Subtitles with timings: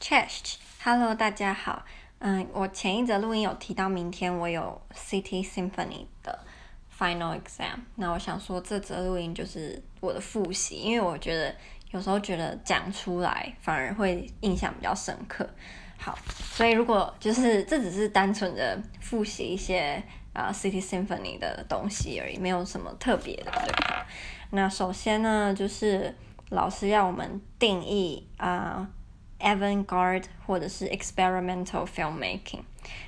[0.00, 1.84] Chest，Hello，大家好。
[2.20, 6.38] 嗯，我前一则录音有提到明天我有 City Symphony 的
[6.98, 11.54] Final Exam，那我想说这则录音就是我的复习，因为我觉得
[11.90, 15.46] 有时候觉得讲出来反而会印象比较深刻。
[15.98, 16.18] 好，
[16.54, 24.06] 所以如果就是这只是单纯的复习一些啊 City Symphony 的东西而已，没有什么特别的，对吧？
[24.48, 26.16] 那首先呢，就是
[26.48, 28.88] 老师要我们定义啊。
[29.39, 32.63] Avant-garde 或者是 experimental filmmaking，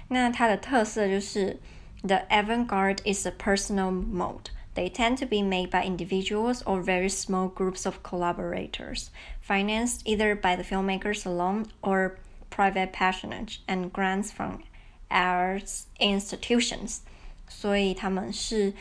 [0.10, 1.60] 那它的特色就是
[2.04, 4.52] the avant-garde is a personal mode.
[4.76, 9.08] They tend to be made by individuals or very small groups of collaborators,
[9.42, 12.18] financed either by the filmmakers alone or
[12.52, 14.64] private patronage and grants from
[15.10, 17.00] arts institutions.
[17.48, 18.74] 所以他们是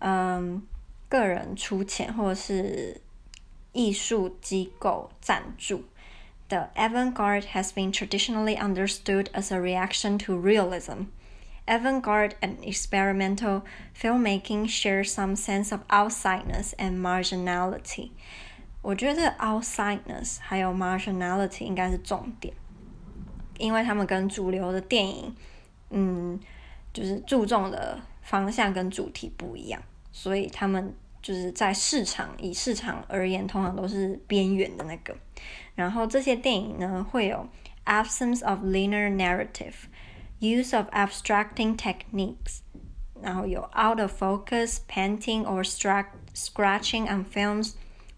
[0.00, 0.66] 嗯
[1.08, 3.00] 个人出钱或者是
[3.72, 5.84] 艺术机构赞助。
[6.52, 11.08] the avant garde has been traditionally understood as a reaction to realism.
[11.66, 13.62] Avant garde and experimental
[13.94, 18.10] filmmaking share some sense of outsideness and marginality.
[18.80, 22.54] 我觉得 outsideness 还有 marginality 应该是重点，
[23.58, 25.36] 因为他们跟主流的电影，
[25.90, 26.40] 嗯，
[26.94, 35.16] 就是注重的方向跟主题不一样，所以他们 就是在市场以市场而言，通常都是边缘的那个。
[35.74, 37.48] 然后这些电影呢，会有
[37.84, 39.74] absence of linear narrative,
[40.40, 42.60] use of abstracting techniques，
[43.20, 45.64] 然后有 out of focus, painting or
[46.34, 47.74] scratching on films,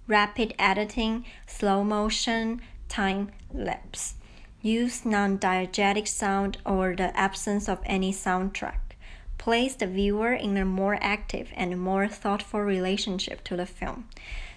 [0.07, 4.15] rapid editing, slow motion, time lapse,
[4.63, 8.84] use non-diegetic sound or the absence of any soundtrack.
[9.38, 14.04] Place the viewer in a more active and more thoughtful relationship to the film.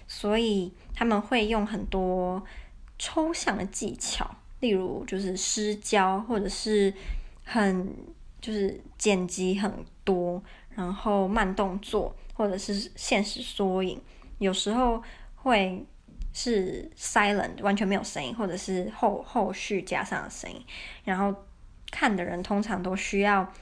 [0.07, 2.43] 所以他们会用很多
[2.97, 6.91] 抽象的技巧，例如就是失焦，或者是
[7.43, 7.93] 很
[8.41, 10.41] 就是剪辑很多，
[10.75, 14.01] 然后慢动作，或者是现实缩影，
[14.39, 15.03] 有时候
[15.35, 15.85] 会
[16.33, 20.65] 是 silent 完全没有声音，或者是后后续加上的声音，
[21.03, 21.35] 然后
[21.91, 23.53] 看的人通常都需要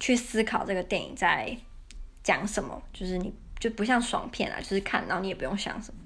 [0.00, 1.56] 去思考这个电影在
[2.24, 6.00] 讲什么，就是你就不像爽片啊，就是看然后你也不用想什么。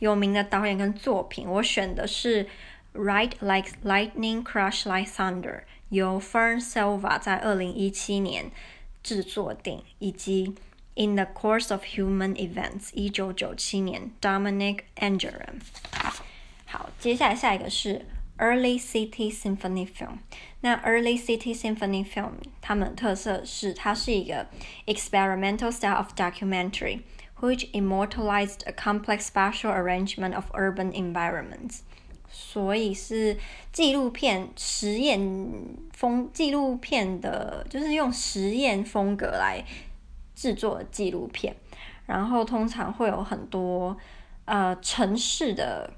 [0.00, 2.44] 有名的导演跟作品，我选的是
[2.92, 8.50] 《Ride Like Lightning, Crush Like Thunder》，由 Fern Silva 在二零一七年
[9.02, 10.48] 制作电影，以及
[10.96, 15.60] 《In the Course of Human Events》一九九七年 Dominic Angerin。
[16.66, 18.04] 好，接下来下一个是
[18.38, 20.18] Early City Symphony Film。
[20.60, 24.46] 那 Early City Symphony Film 它们特色是它是一个
[24.86, 27.00] experimental style of documentary。
[27.40, 31.80] which immortalized a complex spatial arrangement of urban environments。
[32.30, 33.36] 所以是
[33.70, 35.20] 纪录片实验
[35.92, 39.62] 风，纪录片的，就是用实验风格来
[40.34, 41.54] 制作纪录片。
[42.06, 43.96] 然后通常会有很多
[44.46, 45.92] 呃城市的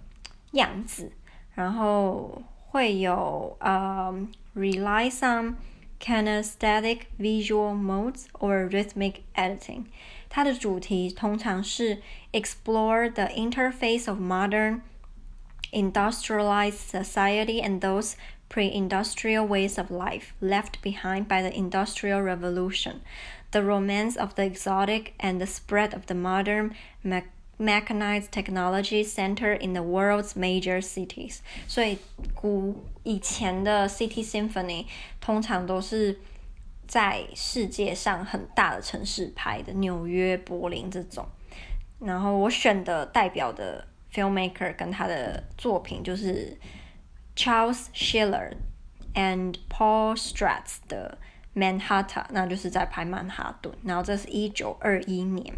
[0.52, 1.12] 样子，
[1.55, 4.13] 然后会有呃
[4.55, 5.57] relies on
[5.99, 9.85] kinesthetic visual modes or rhythmic editing。
[10.29, 14.81] 它的主题通常是 explore the interface of modern
[15.71, 18.15] industrialized society and those
[18.49, 23.01] pre-industrial ways of life left behind by the industrial revolution,
[23.51, 26.75] the romance of the exotic and the spread of the modern
[27.58, 31.38] mechanized technology center in the world's major cities.
[31.66, 31.98] 所以
[32.34, 34.86] 古以前的 City Symphony
[35.20, 36.18] 通常都是
[36.86, 41.26] 在世界上很大的城市拍的，纽约、柏林这种。
[41.98, 46.56] 然后我选的代表的 filmmaker 跟他的作品就是
[47.34, 48.52] Charles Schiller
[49.14, 51.16] and Paul Stratz 的
[51.54, 53.74] Manhattan，那就是在拍曼哈顿。
[53.82, 55.54] 然后这是一九二一年。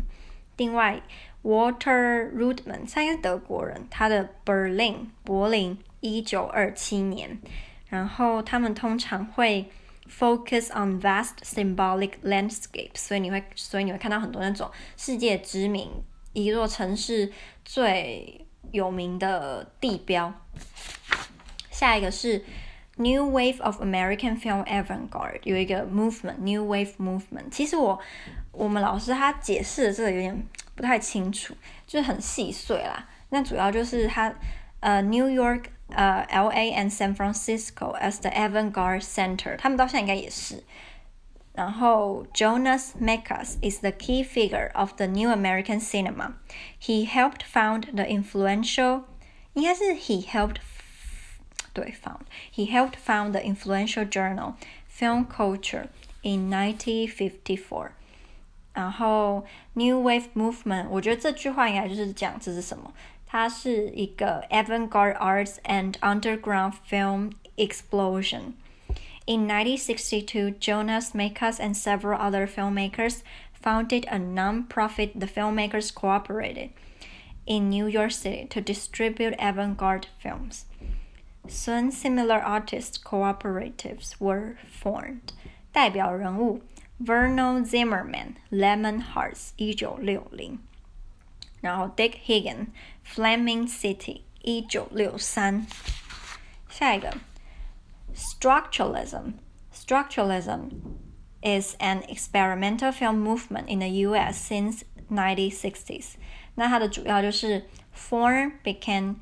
[0.58, 1.00] 另外
[1.42, 7.38] ，Walter Rudman，他应该是德国人，他的 Berlin 柏林一九二七年。
[7.88, 9.70] 然后他们通常会。
[10.10, 15.90] Focus on vast symbolic landscapes，所以你会，所以你会看到很多那种世界知名
[16.32, 17.30] 一座城市
[17.62, 20.32] 最有名的地标。
[21.70, 22.42] 下一个是
[22.96, 27.50] New Wave of American Film Avant-garde，有一个 movement，New Wave movement。
[27.50, 28.00] 其实我
[28.57, 31.55] 我们老师他解释的这个有点不太清楚，
[31.87, 33.07] 就是很细碎啦。
[33.29, 34.33] 那主要就是他
[34.79, 35.65] 呃 New York。
[35.89, 36.71] 呃，L.A.
[36.73, 40.63] and San Francisco as the avant-garde center，他们到现在应该也是。
[41.53, 46.33] 然后 Jonas Mekas is the key figure of the new American cinema.
[46.81, 49.03] He helped found the influential，
[49.53, 50.55] 应该是 he helped，
[51.73, 52.21] 对，found.
[52.51, 54.55] He helped found the influential journal
[54.87, 55.89] Film Culture
[56.23, 57.91] in 1954.
[58.78, 62.94] 然后 New Wave Movement，我觉得这句话应该就是讲这是什么。
[63.26, 68.52] 它是一个 avant-garde arts and underground film explosion.
[69.26, 73.22] In 1962, Jonas Mekas and several other filmmakers
[73.52, 76.70] founded a non-profit, the Filmmakers Cooperative,
[77.46, 80.66] in New York City to distribute avant-garde films.
[81.48, 85.32] Soon, similar artist cooperatives were formed.
[85.72, 86.60] 代表人物
[86.99, 90.59] Vernon Zimmerman Lemon Hearts 一九六零，
[91.61, 92.67] 然后 Dick Higgin
[93.05, 95.65] Flaming City 一九六三。
[96.69, 97.17] 下一个
[98.15, 99.33] Structuralism
[99.73, 100.71] Structuralism
[101.41, 104.37] is an experimental film movement in the U.S.
[104.49, 106.13] since 1960s.
[106.55, 109.15] 那它的主要就是 form became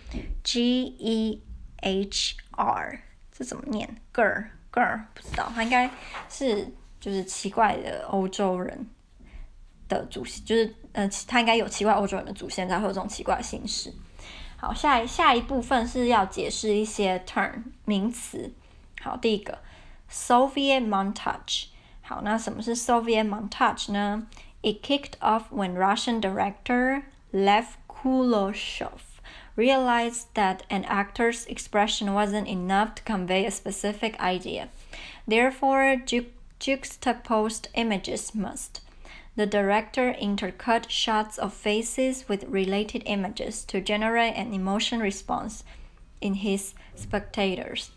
[0.45, 1.43] G E
[1.79, 3.01] H R，
[3.33, 5.91] 这怎么念？Ger Ger 不知道，他应该
[6.29, 6.73] 是。
[7.03, 8.89] 就是奇怪的欧洲人
[9.89, 13.93] 的祖先，就是呃，他应该有奇怪欧洲人的祖先才会有这种奇怪的姓氏。
[14.62, 18.52] 好，下一下一部分是要解释一些 term 名词。
[19.02, 19.60] 好，第一个
[20.12, 21.66] Soviet montage。
[22.02, 24.28] 好，那什么是 Soviet montage 呢？
[24.62, 29.02] It kicked off when Russian director Lev Kuleshov
[29.56, 34.70] realized that an actor's expression wasn't enough to convey a specific idea.
[35.28, 35.98] Therefore,
[36.60, 38.81] juxtaposed images must.
[39.36, 45.64] The director intercut shots of faces with related images to generate an emotion response
[46.20, 47.92] in his spectators,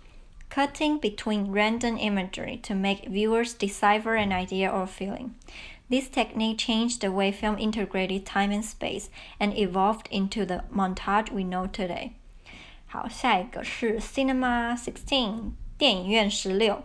[0.50, 5.34] cutting between random imagery to make viewers decipher an idea or feeling.
[5.88, 9.08] This technique changed the way film integrated time and space
[9.40, 12.12] and evolved into the montage we know today.
[12.86, 16.84] 好，下一个是 Cinema Sixteen 电影院十六。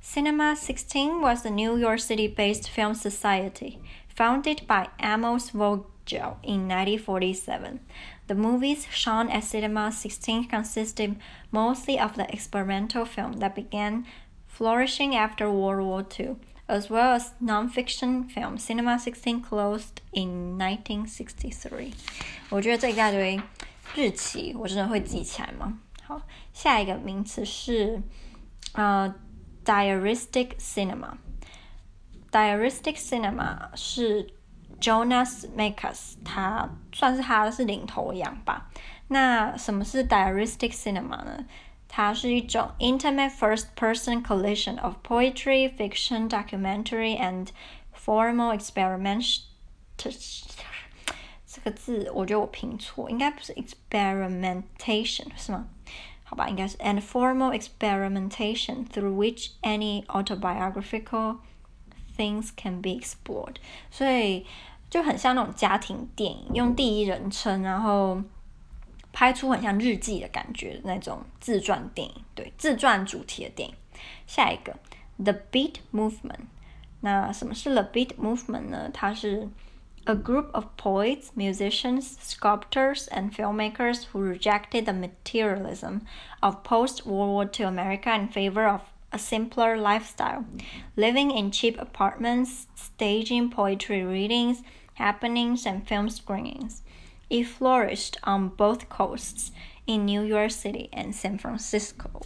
[0.00, 3.78] Cinema 16 was a New York City based film society
[4.08, 7.78] founded by Amos Vogel in 1947.
[8.26, 11.16] The movies shown at Cinema 16 consisted
[11.52, 14.04] mostly of the experimental film that began
[14.48, 16.36] flourishing after World War II,
[16.68, 18.58] as well as non-fiction film.
[18.58, 21.92] Cinema 16 closed in 1963.
[22.50, 23.40] 我觉得这一大堆
[23.94, 25.78] 日期我真的会记起来吗？
[26.04, 26.20] 好，
[26.52, 28.02] 下一个名词是，
[28.72, 29.14] 呃。
[29.66, 31.18] Diaristic cinema.
[32.30, 34.34] Diaristic cinema 是
[34.80, 38.70] Jonas Mekas，他算是他是领头羊吧。
[39.08, 41.44] 那什么是 Diaristic cinema 呢？
[41.86, 47.48] 它是一种 intimate first-person collision of poetry, fiction, documentary, and
[47.94, 49.42] formal experiment.
[49.98, 55.68] 这个字我觉得我拼错，应该不是 experimentation 是吗？
[56.29, 61.37] 好吧，应该是 and formal experimentation through which any autobiographical
[62.17, 63.55] things can be explored，
[63.89, 64.45] 所以
[64.89, 68.21] 就很像那种家庭电影，用第一人称，然后
[69.13, 73.75] 拍出很像日记的感觉的那种自传电影，对，自传主题的电影。
[74.27, 74.77] 下一个
[75.17, 76.47] The Beat Movement，
[76.99, 78.89] 那什么是 The Beat Movement 呢？
[78.93, 79.47] 它是
[80.06, 86.02] a group of poets, musicians, sculptors, and filmmakers who rejected the materialism
[86.42, 88.80] of post World War II America in favor of
[89.12, 90.44] a simpler lifestyle,
[90.96, 94.62] living in cheap apartments, staging poetry readings,
[94.94, 96.82] happenings, and film screenings.
[97.30, 99.52] It flourished on both coasts
[99.86, 102.22] in New York City and San Francisco.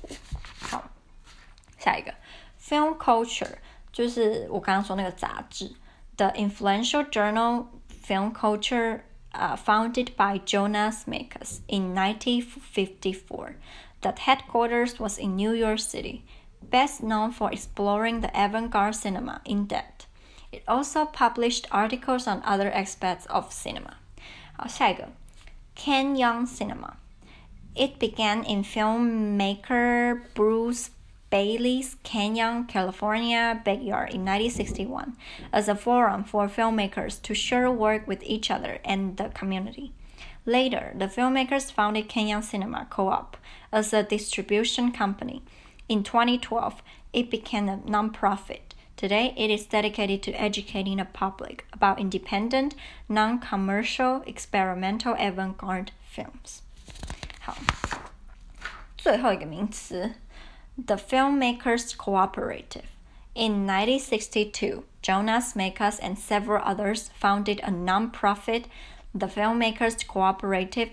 [0.60, 0.90] 好，
[1.78, 2.14] 下一个
[2.58, 3.58] film culture
[3.92, 5.74] 就是我刚刚说那个杂志。
[6.21, 13.55] the influential journal Film Culture, uh, founded by Jonas Mekas in 1954,
[14.01, 16.23] that headquarters was in New York City,
[16.61, 20.05] best known for exploring the avant garde cinema in depth.
[20.51, 23.95] It also published articles on other aspects of cinema.
[24.59, 25.07] Uh, 好，下一个
[25.75, 26.97] ，Canyon Cinema。
[27.73, 30.91] It began in filmmaker Bruce
[31.31, 35.15] Baillie's Canyon, California backyard in 1961
[35.53, 39.93] as a forum for filmmakers to share work with each other and the community.
[40.45, 43.37] Later, the filmmakers founded Canyon Cinema Co op
[43.71, 45.41] as a distribution company.
[45.87, 46.81] In 2012,
[47.13, 48.75] it became a non-profit.
[48.97, 52.75] Today, it is dedicated to educating the public about independent,
[53.07, 56.61] non commercial, experimental avant garde films.
[57.39, 57.55] 好，
[58.97, 60.13] 最后一个名词
[60.80, 62.86] ，The Filmmakers Cooperative.
[63.34, 68.66] In 1962, Jonas Mekas and several others founded a non-profit,
[69.14, 70.90] the Filmmakers Cooperative,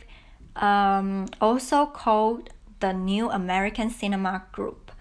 [0.56, 4.92] um, also called the New American Cinema Group,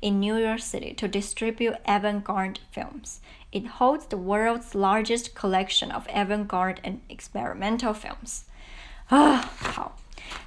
[0.00, 3.20] in New York City to distribute avant-garde films.
[3.52, 8.44] It holds the world's largest collection of avant-garde and experimental films.
[9.08, 9.96] 啊，好。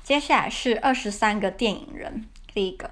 [0.04, 2.28] 接下来是二十三个电影人。
[2.54, 2.92] 第一个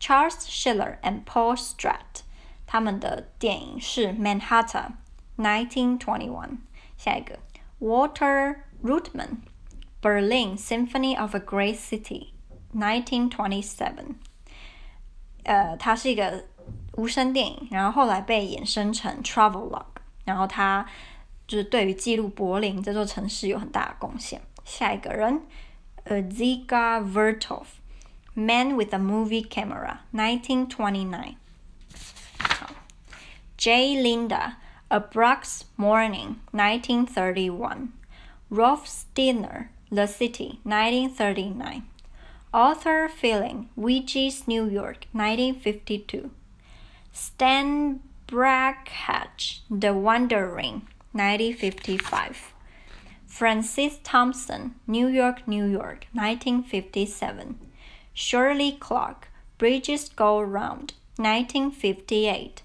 [0.00, 2.22] ，Charles Schiller and Paul Stratt，
[2.66, 4.92] 他们的电影是《Manhattan》
[5.98, 6.58] （1921）。
[6.96, 7.38] 下一个
[7.80, 12.28] ，Walter Ruttman，Berlin Symphony of a Great City》
[13.28, 14.14] （1927）。
[15.44, 16.46] 呃，它是一个
[16.92, 19.86] 无声电影，然后后来被衍生成 Travelogue，
[20.24, 20.86] 然后它
[21.46, 24.40] 就是对于记录柏林这座城市有很大的贡献。
[24.64, 25.42] 下一个人。
[26.08, 27.64] Ziga Vertov,
[28.38, 31.36] Man with a Movie Camera, 1929.
[33.56, 34.58] Jay Leyda,
[34.90, 37.94] A Bronx Morning, 1931.
[38.50, 41.88] Rolf Steiner, The City, 1939.
[42.52, 46.30] Arthur Fielding, Weegee's New York, 1952.
[47.14, 52.52] Stan Brakhage, The Wonder Ring, 1955.
[53.26, 57.65] Francis Thompson, New York, New York, 1957.
[58.18, 62.62] Shirley Clarke, Bridges Go Round, 1958.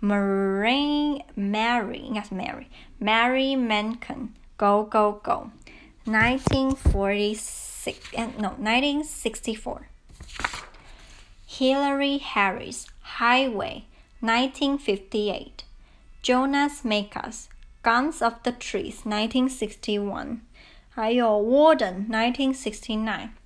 [0.00, 5.52] Mary, Mary, yes, Mary, Mary Menken, Go Go Go,
[6.04, 9.86] 1946, eh, no, 1964.
[11.46, 12.88] Hilary Harris,
[13.18, 13.84] Highway,
[14.18, 15.62] 1958.
[16.22, 17.46] Jonas Mekas,
[17.84, 20.40] Guns of the Trees 1961，
[20.90, 23.37] 还有 Walden 1969。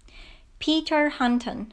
[0.62, 1.72] Peter Hutton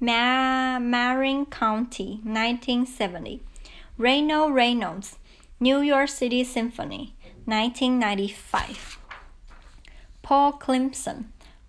[0.00, 5.18] Ma Marin County 1970。Reno Reynolds
[5.60, 7.14] New York City Symphony
[7.44, 8.98] 1995.
[10.22, 11.26] Paul Clemson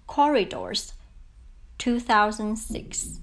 [0.08, 0.96] Corridors
[1.78, 3.20] 2006.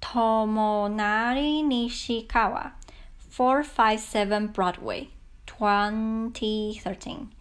[0.00, 2.72] Tomonari Nishikawa
[3.18, 5.10] 457 Broadway
[5.44, 7.34] 2013.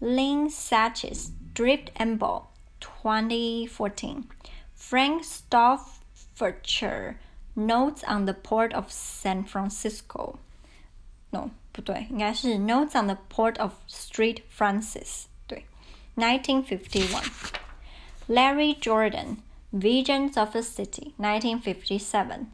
[0.00, 4.28] Lynn Satch's Drift and Ball 2014.
[4.74, 7.16] Frank Stauffacher
[7.56, 10.38] Notes on the Port of San Francisco.
[11.32, 15.26] No，不对，应该是 Notes on the Port of Street Francis.
[15.46, 15.66] 对
[16.16, 17.28] ，nineteen fifty one,
[18.28, 19.42] Larry Jordan
[19.72, 22.46] Visions of a City, 1957.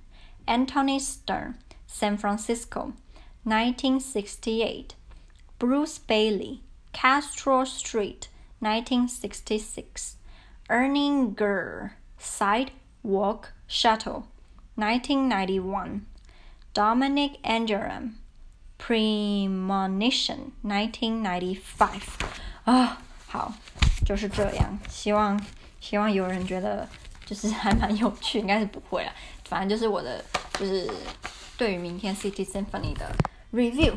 [0.46, 1.54] Anthony Stern
[1.86, 2.92] San Francisco,
[3.44, 4.94] 1968.
[5.58, 6.60] Bruce Baillie
[6.92, 8.28] Castro Street,
[8.64, 10.16] 1966.
[10.68, 14.24] Ernie Erninger Sidewalk Shuttle,
[14.76, 16.00] 1991.
[16.72, 18.14] Dominic Angerame
[18.78, 22.00] Premonition, 1995.
[22.64, 22.96] 啊、哦，
[23.28, 23.52] 好，
[24.04, 24.78] 就是这样。
[24.88, 25.40] 希望
[25.80, 26.88] 希望有人觉得
[27.26, 29.12] 就是还蛮有趣，应该是不会了。
[29.44, 30.24] 反正就是我的
[30.58, 30.90] 就是
[31.58, 33.14] 对于明天 City Symphony 的
[33.52, 33.94] review。